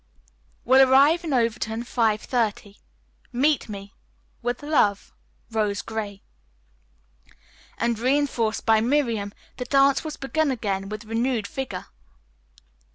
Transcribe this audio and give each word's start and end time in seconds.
"Will 0.65 0.81
arrive 0.81 1.23
in 1.23 1.31
Overton 1.31 1.83
5:30. 1.83 2.79
Meet 3.31 3.69
me. 3.69 3.93
With 4.41 4.63
love. 4.63 5.13
Rose 5.51 5.83
Gray." 5.83 6.23
And, 7.77 7.99
reinforced 7.99 8.65
by 8.65 8.81
Miriam, 8.81 9.31
the 9.57 9.65
dance 9.65 10.03
was 10.03 10.17
begun 10.17 10.49
again 10.49 10.89
with 10.89 11.05
renewed 11.05 11.45
vigor. 11.45 11.85